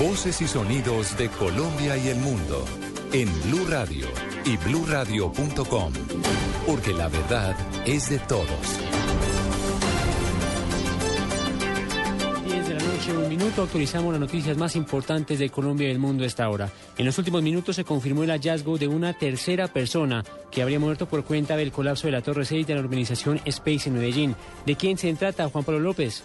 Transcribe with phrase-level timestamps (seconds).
[0.00, 2.64] Voces y sonidos de Colombia y el mundo
[3.12, 4.06] en Blue Radio
[4.46, 5.92] y BlueRadio.com,
[6.66, 8.46] porque la verdad es de todos.
[12.46, 15.98] 10 de la noche, un minuto, actualizamos las noticias más importantes de Colombia y el
[15.98, 16.70] mundo a esta hora.
[16.96, 21.06] En los últimos minutos se confirmó el hallazgo de una tercera persona que habría muerto
[21.06, 24.36] por cuenta del colapso de la Torre 6 de la organización Space en Medellín.
[24.64, 26.24] ¿De quién se trata, Juan Pablo López?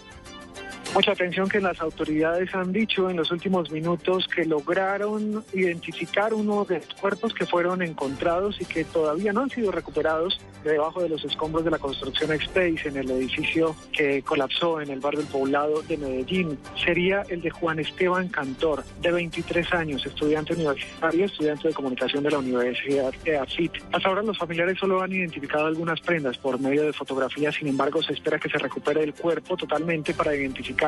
[0.94, 6.64] Mucha atención que las autoridades han dicho en los últimos minutos que lograron identificar uno
[6.64, 11.08] de los cuerpos que fueron encontrados y que todavía no han sido recuperados debajo de
[11.08, 15.28] los escombros de la construcción Space en el edificio que colapsó en el barrio del
[15.28, 16.58] Poblado de Medellín.
[16.84, 22.30] Sería el de Juan Esteban Cantor, de 23 años, estudiante universitario, estudiante de comunicación de
[22.30, 23.72] la Universidad de AFIT.
[23.92, 28.00] Hasta ahora los familiares solo han identificado algunas prendas por medio de fotografías, sin embargo
[28.00, 30.83] se espera que se recupere el cuerpo totalmente para identificar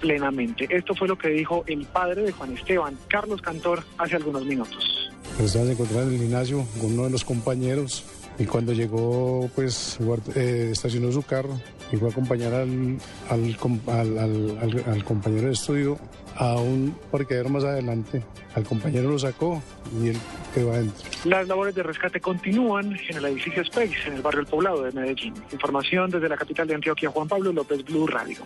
[0.00, 0.66] plenamente.
[0.70, 5.10] Esto fue lo que dijo el padre de Juan Esteban, Carlos Cantor, hace algunos minutos.
[5.38, 8.04] Nos estábamos encontrando en el gimnasio con uno de los compañeros
[8.38, 9.98] y cuando llegó, pues
[10.34, 15.98] eh, estacionó su carro y fue a acompañar al, al, al, compañero de estudio
[16.36, 18.22] a un parqueadero más adelante.
[18.54, 19.60] Al compañero lo sacó
[20.00, 20.18] y él
[20.54, 21.08] quedó adentro.
[21.24, 24.92] Las labores de rescate continúan en el edificio Space, en el barrio El Poblado de
[24.92, 25.34] Medellín.
[25.52, 28.38] Información desde la capital de Antioquia, Juan Pablo López, Blue Radio.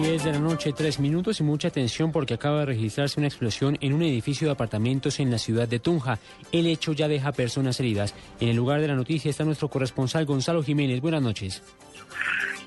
[0.00, 3.76] 10 de la noche, 3 minutos y mucha atención porque acaba de registrarse una explosión
[3.82, 6.18] en un edificio de apartamentos en la ciudad de Tunja.
[6.52, 8.14] El hecho ya deja personas heridas.
[8.40, 11.02] En el lugar de la noticia está nuestro corresponsal Gonzalo Jiménez.
[11.02, 11.62] Buenas noches.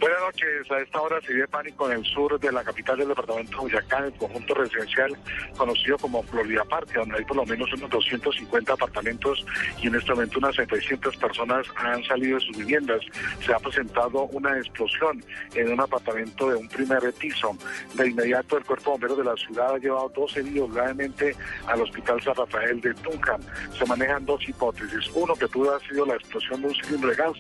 [0.03, 0.69] Buenas noches.
[0.69, 3.58] A esta hora se vive pánico en el sur de la capital del departamento de
[3.58, 5.18] Boyacá, el conjunto residencial
[5.56, 9.46] conocido como Florida Parque, donde hay por lo menos unos 250 apartamentos
[9.81, 13.00] y en este momento unas 700 personas han salido de sus viviendas.
[13.46, 15.24] Se ha presentado una explosión
[15.56, 17.56] en un apartamento de un primer piso.
[17.94, 21.34] De inmediato el cuerpo bombero de la ciudad ha llevado dos heridos gravemente
[21.66, 23.38] al hospital San Rafael de Tunja.
[23.80, 25.09] Se manejan dos hipótesis.
[25.14, 27.34] Uno que pudo haber sido la explosión de un cilindro de gas.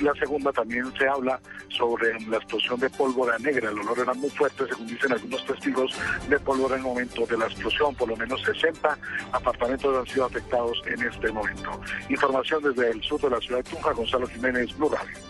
[0.00, 1.40] La segunda también se habla
[1.70, 1.85] sobre
[2.28, 3.70] la explosión de pólvora negra.
[3.70, 5.92] El olor era muy fuerte, según dicen algunos testigos,
[6.28, 7.94] de pólvora en el momento de la explosión.
[7.94, 8.98] Por lo menos 60
[9.32, 11.80] apartamentos han sido afectados en este momento.
[12.08, 15.25] Información desde el sur de la ciudad de Tunja, Gonzalo Jiménez, Blue Gracias,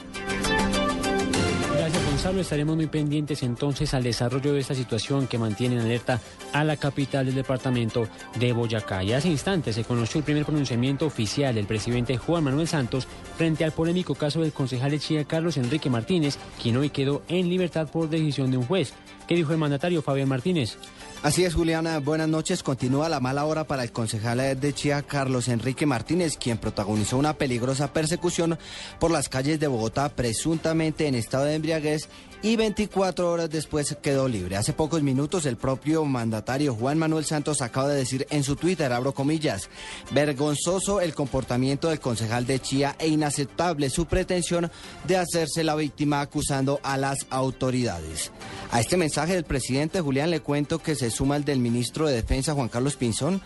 [2.17, 2.41] Gonzalo.
[2.41, 6.19] Estaremos muy pendientes entonces al desarrollo de esta situación que mantiene en alerta
[6.55, 8.09] a la capital del departamento
[8.41, 9.05] de Boyacá.
[9.05, 13.07] Y hace instantes se conoció el primer pronunciamiento oficial del presidente Juan Manuel Santos
[13.37, 17.51] frente al polémico caso del concejal de Chía Carlos Enrique Martínez, quien hoy quedó en
[17.51, 18.95] libertad por decisión de un juez.
[19.29, 20.79] ¿Qué dijo el mandatario Fabián Martínez?
[21.23, 21.99] Así es, Juliana.
[21.99, 22.63] Buenas noches.
[22.63, 27.35] Continúa la mala hora para el concejal de Chía, Carlos Enrique Martínez, quien protagonizó una
[27.35, 28.59] peligrosa persecución
[29.01, 32.06] por las calles de Bogotá, presuntamente en estado de embriaguez,
[32.43, 34.57] y 24 horas después quedó libre.
[34.57, 38.93] Hace pocos minutos, el propio mandatario Juan Manuel Santos acaba de decir en su Twitter,
[38.93, 39.69] abro comillas,
[40.13, 44.71] vergonzoso el comportamiento del concejal de Chía e inaceptable su pretensión
[45.09, 48.31] de hacerse la víctima acusando a las autoridades.
[48.71, 52.15] A este mensaje del presidente Julián le cuento que se suma el del ministro de
[52.15, 53.41] Defensa Juan Carlos Pinzón,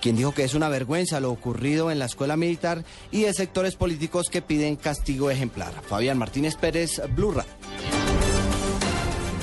[0.00, 3.76] quien dijo que es una vergüenza lo ocurrido en la escuela militar y de sectores
[3.76, 5.72] políticos que piden castigo ejemplar.
[5.86, 7.32] Fabián Martínez Pérez, Blue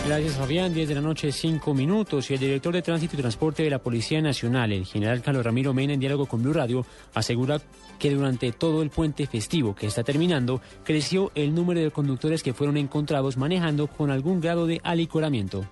[0.05, 0.73] Gracias, Fabián.
[0.73, 2.29] 10 de la noche, 5 minutos.
[2.29, 5.73] Y el director de Tránsito y Transporte de la Policía Nacional, el general Carlos Ramiro
[5.73, 7.61] Mena, en diálogo con Blue Radio, asegura
[7.97, 12.53] que durante todo el puente festivo que está terminando, creció el número de conductores que
[12.53, 15.65] fueron encontrados manejando con algún grado de alicoramiento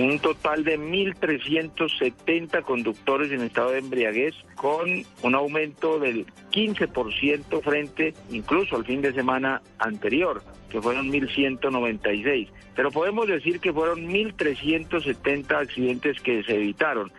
[0.00, 8.14] un total de 1.370 conductores en estado de embriaguez, con un aumento del 15% frente
[8.30, 12.48] incluso al fin de semana anterior, que fueron 1.196.
[12.74, 17.10] Pero podemos decir que fueron 1.370 accidentes que se evitaron.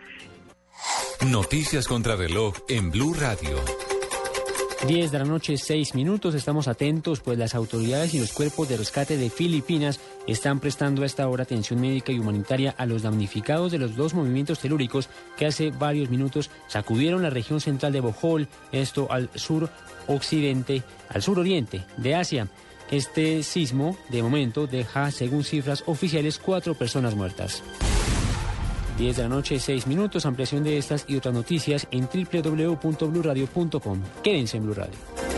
[1.30, 3.56] Noticias contra reloj en Blue Radio.
[4.86, 6.34] 10 de la noche, 6 minutos.
[6.34, 11.06] Estamos atentos, pues las autoridades y los cuerpos de rescate de Filipinas están prestando a
[11.06, 15.46] esta hora atención médica y humanitaria a los damnificados de los dos movimientos telúricos que
[15.46, 19.68] hace varios minutos sacudieron la región central de Bohol, esto al sur
[20.06, 22.48] occidente, al sur oriente de Asia.
[22.90, 27.62] Este sismo, de momento, deja, según cifras oficiales, cuatro personas muertas.
[29.00, 30.26] 10 de la noche, 6 minutos.
[30.26, 34.00] Ampliación de estas y otras noticias en www.bluradio.com.
[34.22, 35.29] Quédense en Blue Radio.